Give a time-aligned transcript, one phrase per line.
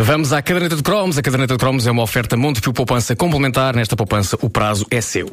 [0.00, 1.18] Vamos à caderneta de cromos.
[1.18, 3.74] A caderneta de cromos é uma oferta Montepio Poupança complementar.
[3.74, 5.26] Nesta poupança, o prazo é seu.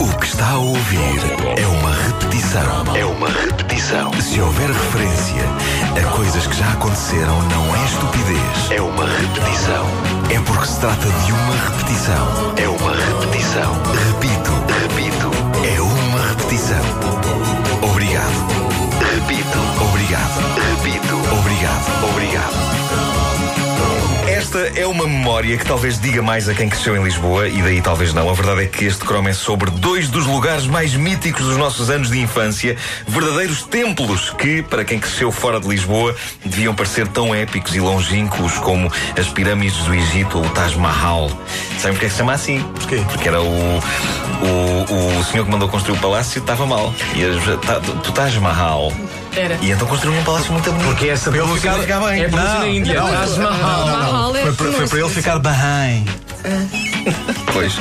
[0.00, 1.20] O que está a ouvir
[1.56, 2.96] é uma repetição.
[2.96, 4.10] É uma repetição.
[4.22, 5.42] Se houver referência
[5.94, 8.70] a coisas que já aconteceram, não é estupidez.
[8.70, 9.86] É uma repetição.
[10.34, 12.54] É porque se trata de uma repetição.
[12.56, 13.82] É uma repetição.
[14.12, 15.30] Repito, repito.
[15.76, 16.84] É uma repetição.
[17.82, 18.67] Obrigado.
[19.28, 19.58] Repito.
[19.84, 20.40] Obrigado.
[20.56, 21.16] Repito.
[21.38, 22.10] Obrigado.
[22.10, 22.88] Obrigado.
[24.26, 27.82] Esta é uma memória que talvez diga mais a quem cresceu em Lisboa, e daí
[27.82, 28.30] talvez não.
[28.30, 31.90] A verdade é que este cromo é sobre dois dos lugares mais míticos dos nossos
[31.90, 32.74] anos de infância,
[33.06, 38.54] verdadeiros templos que, para quem cresceu fora de Lisboa, deviam parecer tão épicos e longínquos
[38.58, 41.30] como as pirâmides do Egito ou o Taj Mahal.
[41.78, 42.60] Sabem porque é que se chama assim?
[42.74, 43.02] Porquê?
[43.10, 46.92] Porque era o, o, o senhor que mandou construir o palácio estava mal.
[47.14, 48.92] E as, ta, do Taj Mahal.
[49.36, 49.56] Era.
[49.62, 50.86] E então construiu um palácio muito bonito.
[50.88, 52.22] Porque essa para ele ficar, ficar bem.
[52.24, 53.00] É pronúncia na Índia.
[53.00, 53.86] não, Taj Mahal.
[53.86, 56.04] Mahal é Foi, para- foi para ele ficar bem.
[57.52, 57.74] Pois.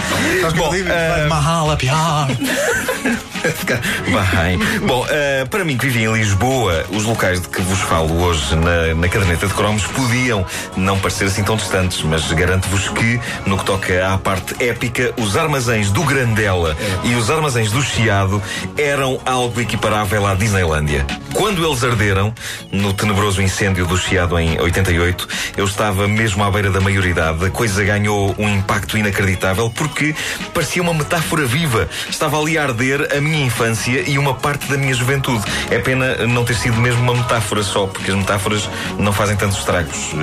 [0.55, 2.27] Bom, ah, Mahal, a pior.
[4.85, 8.55] Bom, eh, para mim que vivi em Lisboa, os locais de que vos falo hoje
[8.55, 13.57] na, na caderneta de cromos podiam não parecer assim tão distantes, mas garanto-vos que, no
[13.57, 18.41] que toca à parte épica, os armazéns do Grandela e os armazéns do Chiado
[18.77, 21.05] eram algo equiparável à Disneylândia.
[21.33, 22.33] Quando eles arderam,
[22.71, 27.45] no tenebroso incêndio do Chiado em 88, eu estava mesmo à beira da maioridade.
[27.45, 30.15] A coisa ganhou um impacto inacreditável porque
[30.53, 31.87] parecia uma metáfora viva.
[32.09, 35.43] Estava ali a arder a minha infância e uma parte da minha juventude.
[35.69, 39.57] É pena não ter sido mesmo uma metáfora só, porque as metáforas não fazem tantos
[39.57, 40.13] estragos.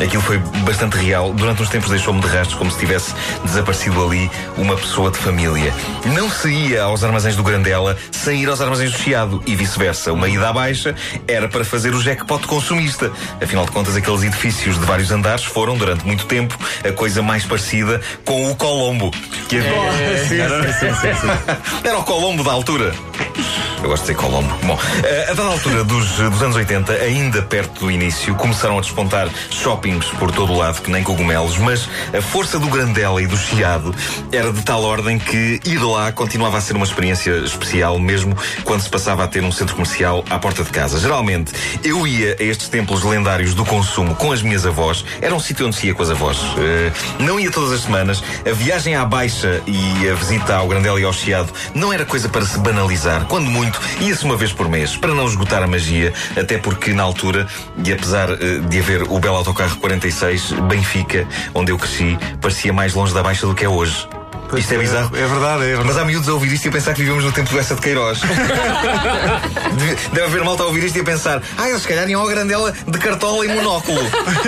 [0.00, 1.32] Eh, aquilo foi bastante real.
[1.32, 5.72] Durante uns tempos deixou-me de rastros como se tivesse desaparecido ali uma pessoa de família.
[6.06, 10.12] Não se ia aos armazéns do Grandela sem ir aos armazéns do Chiado e vice-versa.
[10.12, 10.94] Uma ida à baixa
[11.26, 13.10] era para fazer o jackpot consumista.
[13.40, 16.56] Afinal de contas, aqueles edifícios de vários andares foram, durante muito tempo,
[16.86, 19.10] a coisa mais parecida com o Colombo.
[19.48, 19.72] Que havia.
[21.84, 22.94] Era o Colombo da altura.
[23.82, 24.54] Eu gosto de dizer Colombo.
[24.64, 28.80] Bom, eh, a dada altura dos, dos anos 80, ainda perto do início, começaram a
[28.80, 33.26] despontar shoppings por todo o lado, que nem cogumelos, mas a força do Grandela e
[33.26, 33.92] do Chiado
[34.30, 38.82] era de tal ordem que ir lá continuava a ser uma experiência especial, mesmo quando
[38.82, 41.00] se passava a ter um centro comercial à porta de casa.
[41.00, 45.04] Geralmente, eu ia a estes templos lendários do consumo com as minhas avós.
[45.20, 46.38] Era um sítio onde se ia com as avós.
[46.56, 48.22] Eh, não ia todas as semanas.
[48.48, 52.21] A viagem à Baixa e a visita ao Grandela e ao Chiado não era coisa
[52.28, 53.26] para se banalizar.
[53.26, 57.02] Quando muito, ia-se uma vez por mês, para não esgotar a magia, até porque na
[57.02, 57.46] altura,
[57.84, 62.94] e apesar eh, de haver o belo autocarro 46, Benfica, onde eu cresci, parecia mais
[62.94, 64.06] longe da Baixa do que é hoje.
[64.56, 65.10] Isto é bizarro.
[65.16, 65.84] É verdade, é verdade.
[65.86, 67.74] Mas há miúdos a ouvir isto e a pensar que vivemos no tempo do essa
[67.74, 68.20] de Queiroz.
[70.12, 72.26] Deve- haver malta a ouvir isto e a pensar: ah, eles se calhar iam ao
[72.28, 74.00] Grandela de cartola e monóculo.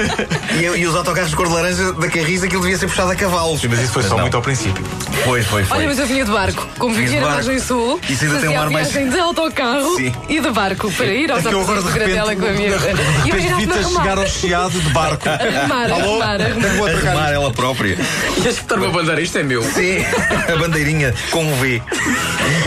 [0.58, 3.16] e, e os autocarros de cor de laranja da Carris, aquilo devia ser puxado a
[3.16, 3.64] cavalos.
[3.64, 4.20] Mas isso foi só não.
[4.20, 4.84] muito ao princípio.
[5.24, 5.78] Foi, foi, foi.
[5.78, 6.66] Olha, mas eu vinha de barco.
[6.78, 7.34] Como de na barco.
[7.34, 10.12] margem sul, Isso ainda tem um ar mais- de autocarro Sim.
[10.28, 12.78] e de barco para ir aos É armazéns de de repente, Grandela com a minha.
[12.78, 15.28] de E eu repente ia vi-te a chegar ao chiado de barco.
[15.28, 16.22] arrumar, Alô?
[16.22, 17.30] arrumar, arrumar.
[17.32, 17.98] Ela própria.
[18.42, 19.62] E a espetar uma bandeira, isto é meu.
[19.62, 19.93] Sim,
[20.52, 21.82] a bandeirinha com um V.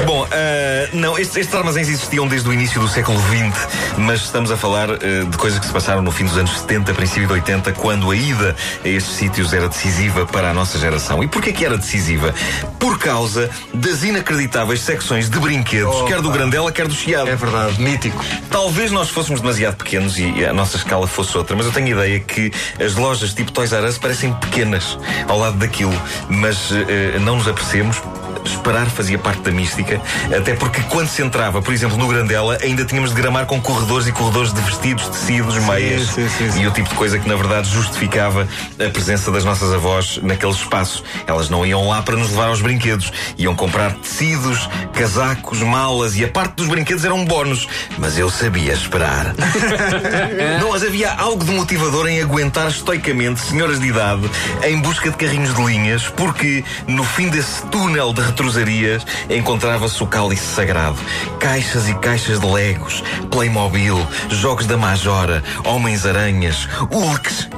[0.05, 3.67] Bom, ah, não, estes, estes armazéns existiam desde o início do século XX,
[3.97, 4.97] mas estamos a falar ah,
[5.29, 8.15] de coisas que se passaram no fim dos anos 70, princípio de 80, quando a
[8.15, 11.23] ida a estes sítios era decisiva para a nossa geração.
[11.23, 12.33] E porquê que era decisiva?
[12.79, 16.37] Por causa das inacreditáveis secções de brinquedos, Oh, quer do.
[16.37, 17.29] Grandela, quer do Chiado.
[17.29, 18.23] É verdade, mítico.
[18.51, 21.89] Talvez nós fôssemos demasiado pequenos e a nossa escala fosse outra, mas eu tenho a
[21.89, 22.51] ideia que
[22.83, 25.93] as lojas tipo Toys R Us parecem pequenas ao lado daquilo,
[26.29, 28.01] mas eh, não nos apercebemos.
[28.47, 30.01] Esperar fazia parte da mística,
[30.35, 34.07] até porque quando se entrava, por exemplo, no Grandela, ainda tínhamos de gramar com corredores
[34.07, 36.61] e corredores de vestidos, tecidos, meias sim, sim, sim.
[36.61, 38.47] e o tipo de coisa que na verdade justificava
[38.79, 41.03] a presença das nossas avós naquele espaço.
[41.25, 46.23] Elas não iam lá para nos levar aos brinquedos, iam comprar tecidos, casacos, malas e
[46.23, 47.67] a parte dos brinquedos era um bónus.
[47.97, 49.33] Mas eu sabia esperar.
[50.59, 54.29] não, mas havia algo de motivador em aguentar estoicamente senhoras de idade
[54.63, 60.05] em busca de carrinhos de linhas, porque no fim desse túnel de retrosarias encontrava-se o
[60.05, 60.97] cálice sagrado.
[61.39, 63.97] Caixas e caixas de legos, Playmobil,
[64.29, 67.49] jogos da Majora, Homens-Aranhas, Hulks.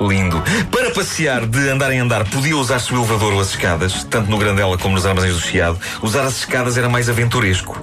[0.00, 0.42] Lindo.
[0.72, 4.36] Para passear de andar em andar, podia usar-se o elevador ou as escadas, tanto no
[4.36, 5.78] Grandela como nos armazéns do Chiado.
[6.02, 7.80] Usar as escadas era mais aventuresco.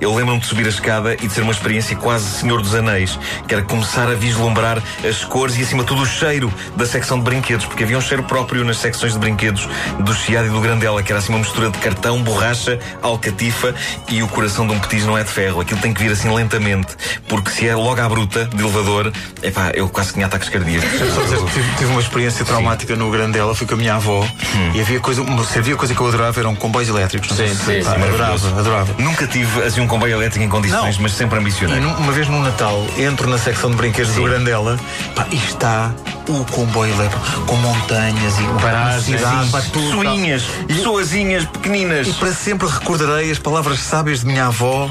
[0.00, 3.18] Eu lembro-me de subir a escada e de ser uma experiência quase Senhor dos Anéis,
[3.46, 7.18] que era começar a vislumbrar as cores e, acima de tudo, o cheiro da secção
[7.18, 9.68] de brinquedos, porque havia um cheiro próprio nas secções de brinquedos
[10.00, 13.74] do Chiado e do Grandela, que era assim uma mistura de cartão, borracha, alcatifa
[14.08, 15.60] e o coração de um petis não é de ferro.
[15.60, 16.94] Aquilo tem que vir assim lentamente,
[17.26, 19.12] porque se é logo à bruta, de elevador,
[19.42, 20.90] epá, eu quase tinha ataques cardíacos.
[20.90, 24.26] Dizer, tive, tive uma experiência traumática no Grandela, fui com a minha avó
[24.74, 27.36] e havia coisa, se havia coisa que eu adorava eram comboios elétricos.
[27.36, 28.94] Sim, sim, pá, sim, adorava, adorava.
[28.98, 31.02] Nunca tive assim um comboio elétrico em condições, Não.
[31.02, 31.80] mas sempre E ambicionei.
[31.80, 34.78] num- uma vez no Natal, entro na secção de brinquedos do Grandela
[35.14, 35.92] pá, e está
[36.28, 39.62] o comboio elétrico com montanhas e Paragens, tal.
[39.72, 42.06] Pessoinhas, pessoazinhas pequeninas.
[42.06, 44.90] E para sempre recordarei as palavras sábias de minha avó.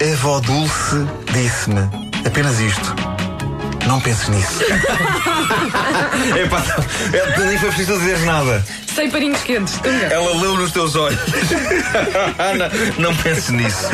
[0.00, 1.88] A avó Dulce disse-me
[2.26, 2.94] apenas isto.
[3.86, 4.60] Não penses nisso.
[6.44, 6.62] Epá,
[7.12, 8.64] é, nem foi preciso dizer nada.
[8.94, 9.80] Sem parinhos quentes.
[10.10, 11.18] Ela leu nos teus olhos.
[12.98, 13.88] não, não pense nisso.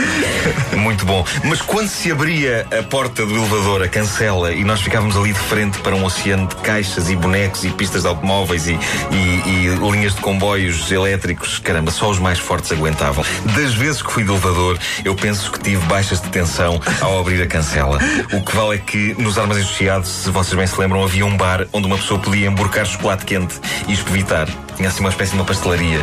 [0.76, 1.24] Muito bom.
[1.44, 5.38] Mas quando se abria a porta do elevador, a cancela, e nós ficávamos ali de
[5.38, 8.72] frente para um oceano de caixas e bonecos e pistas de automóveis e,
[9.12, 9.16] e-
[9.46, 13.24] e linhas de comboios elétricos, caramba, só os mais fortes aguentavam.
[13.56, 17.40] Das vezes que fui de elevador, eu penso que tive baixas de tensão ao abrir
[17.42, 17.98] a cancela.
[18.32, 21.36] O que vale é que nos Armazéns Associados, se vocês bem se lembram, havia um
[21.36, 23.54] bar onde uma pessoa podia emborcar chocolate quente
[23.86, 24.48] e espevitar.
[24.78, 25.98] Tinha assim uma espécie de uma pastelaria.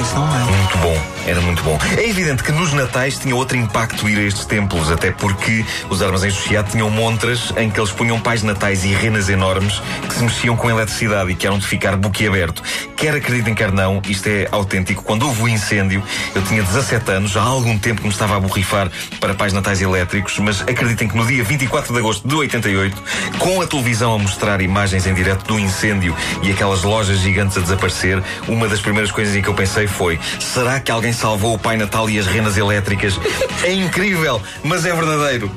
[0.00, 0.38] Isso não é.
[0.44, 0.96] Muito bom,
[1.26, 1.76] era muito bom.
[1.98, 6.00] É evidente que nos Natais tinha outro impacto ir a estes templos, até porque os
[6.00, 10.14] armazéns do Chiado tinham montras em que eles punham pais natais e renas enormes que
[10.14, 12.62] se mexiam com eletricidade e que eram de ficar boquiaberto.
[12.96, 15.02] Quer acreditem, quer não, isto é autêntico.
[15.02, 16.00] Quando houve o incêndio,
[16.32, 18.88] eu tinha 17 anos, já há algum tempo que me estava a borrifar
[19.18, 23.02] para pais natais elétricos, mas acreditem que no dia 24 de agosto de 88,
[23.40, 27.60] com a televisão a mostrar imagens em direto do incêndio e aquelas lojas gigantes a
[27.60, 31.58] desaparecer, uma das primeiras coisas em que eu pensei foi: será que alguém salvou o
[31.58, 33.18] Pai Natal e as renas elétricas?
[33.62, 35.50] É incrível, mas é verdadeiro.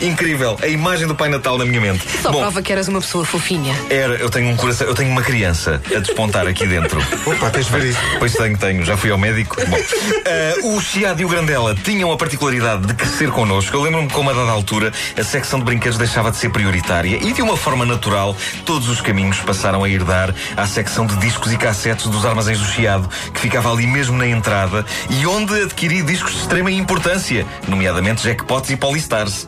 [0.00, 2.04] Incrível, a imagem do Pai Natal na minha mente.
[2.22, 3.74] Só Bom, prova que eras uma pessoa fofinha.
[3.90, 7.00] era, eu tenho um coração, eu tenho uma criança a despontar aqui dentro.
[7.26, 7.98] Opa, tens de ver isso.
[8.18, 9.56] Pois tenho, tenho, já fui ao médico.
[9.66, 9.78] Bom,
[10.24, 13.76] eh, o Chiado e o Grandela tinham a particularidade de crescer connosco.
[13.76, 17.32] Eu lembro-me como a dada altura, a secção de brinquedos deixava de ser prioritária e,
[17.32, 21.52] de uma forma natural, todos os caminhos passaram a ir dar à secção de discos
[21.52, 26.02] e cassetes dos armazéns do Chiado, que ficava ali mesmo na entrada e onde adquiri
[26.02, 29.46] discos de extrema importância, nomeadamente Jackpots e Polystars.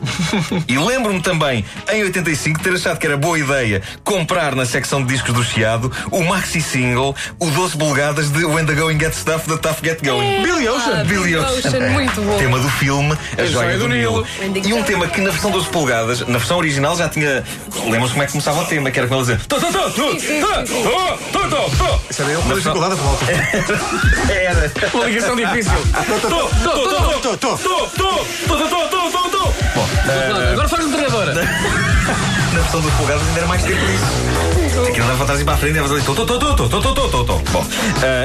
[0.67, 5.13] E lembro-me também, em 85, ter achado que era boa ideia comprar na secção de
[5.13, 9.47] discos do Chiado o maxi single, o 12 polegadas de When the Going Gets Stuff
[9.49, 10.41] da Tough Get Going.
[10.43, 11.01] Billy Ocean.
[11.01, 11.69] Ah, Billy Ocean.
[11.69, 12.37] Ocean, muito bom.
[12.37, 14.25] Tema do filme A Joia do Nilo.
[14.65, 17.43] E um tema que na versão 12 polegadas, na versão original já tinha.
[17.85, 18.91] Lembram-se como é que começava o tema?
[18.91, 19.39] Que era com ele dizer.
[19.47, 20.83] "Tó, tó, tó, tó, Sim, sim, tó, sim, sim.
[20.83, 23.25] tó, tó, tó, tó." Isso era ele com a dificuldade a volta.
[24.31, 24.71] Era.
[24.93, 25.71] Uma ligação difícil.
[25.93, 27.37] Tó, tó, tó, tó, tó, Tô, tô.
[27.37, 29.53] tó, tó, tó, tó, tó, tó, tó, tó.
[29.75, 30.51] Bom, é, uh, é.
[30.51, 31.25] agora faz um treinador.
[32.53, 34.87] Na versão do Fogados ainda era mais tempo isso.
[34.87, 36.03] Aquilo dava atrás e para a frente, dava ali.
[36.03, 37.39] Tô, tô, tô, tô, tô, tô, tô, tô.
[37.39, 37.65] Bom, uh,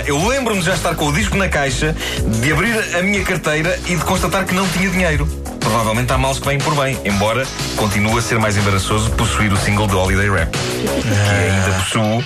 [0.07, 3.79] eu lembro-me de já estar com o disco na caixa, de abrir a minha carteira
[3.87, 5.27] e de constatar que não tinha dinheiro.
[5.61, 7.47] Provavelmente há males que vêm por bem, embora
[7.77, 11.79] continue a ser mais embaraçoso possuir o single de Holiday Rap, que ainda ah.
[11.79, 12.25] possuo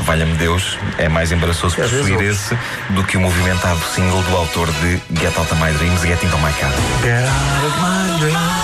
[0.00, 2.56] valha-me Deus, é mais embaraçoso vezes possuir esse
[2.90, 6.22] do que o movimentado single do autor de Get Out of My Dreams e Get
[6.22, 6.70] Into My Car.
[7.02, 8.62] Get out of my dreams.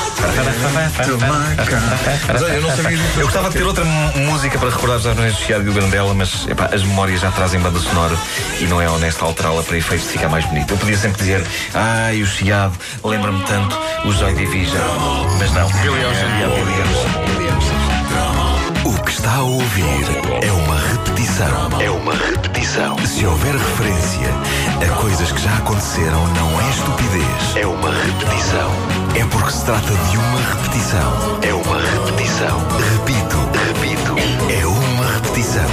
[2.27, 2.99] Mas olha, eu não sabia.
[3.17, 6.13] Eu gostava de ter outra música para recordar os Armazéns do Chiado e o Grandela,
[6.15, 8.17] mas epá, as memórias já trazem banda sonora
[8.61, 10.73] e não é honesto alterá-la para efeitos de ficar mais bonito.
[10.73, 11.45] Eu podia sempre dizer,
[11.75, 14.83] ai, o Chiado, lembra-me tanto o Joy Division,
[15.39, 15.69] mas não.
[15.69, 16.29] Billy Ocean.
[17.27, 18.47] Billy Ocean.
[18.89, 19.85] O que está a ouvir
[20.41, 21.69] é uma repetição.
[21.79, 22.97] É uma repetição.
[23.07, 24.31] Se houver referência
[24.81, 27.57] a coisas que já aconteceram, não é estupidez.
[27.57, 28.71] É uma repetição.
[29.15, 31.39] É porque se trata de uma repetição.
[31.43, 32.59] É uma repetição.
[32.95, 33.37] Repito,
[33.69, 34.17] repito.
[34.51, 35.69] É uma repetição.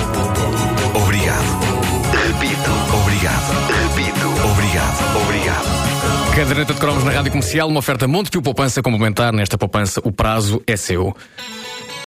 [1.01, 1.85] Obrigado.
[2.27, 2.71] Repito.
[2.99, 3.49] Obrigado.
[3.95, 4.27] Repito.
[4.51, 5.21] Obrigado.
[5.23, 6.35] Obrigado.
[6.35, 9.31] Caderneta de cromos na Rádio Comercial, uma oferta Montepio Poupança complementar.
[9.31, 11.15] Nesta poupança, o prazo é seu.